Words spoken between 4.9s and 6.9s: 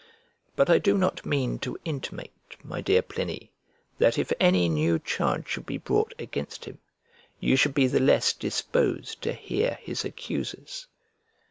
charge should be brought against him,